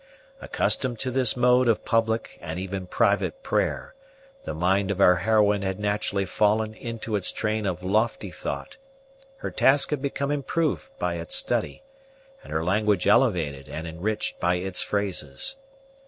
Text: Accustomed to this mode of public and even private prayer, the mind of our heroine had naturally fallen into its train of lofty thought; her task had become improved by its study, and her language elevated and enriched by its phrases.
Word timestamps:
Accustomed 0.41 0.97
to 1.01 1.11
this 1.11 1.37
mode 1.37 1.67
of 1.67 1.85
public 1.85 2.39
and 2.41 2.57
even 2.57 2.87
private 2.87 3.43
prayer, 3.43 3.93
the 4.45 4.55
mind 4.55 4.89
of 4.89 4.99
our 4.99 5.17
heroine 5.17 5.61
had 5.61 5.79
naturally 5.79 6.25
fallen 6.25 6.73
into 6.73 7.15
its 7.15 7.31
train 7.31 7.67
of 7.67 7.83
lofty 7.83 8.31
thought; 8.31 8.77
her 9.37 9.51
task 9.51 9.91
had 9.91 10.01
become 10.01 10.31
improved 10.31 10.89
by 10.97 11.17
its 11.17 11.35
study, 11.35 11.83
and 12.43 12.51
her 12.51 12.63
language 12.63 13.05
elevated 13.05 13.69
and 13.69 13.85
enriched 13.85 14.39
by 14.39 14.55
its 14.55 14.81
phrases. 14.81 15.55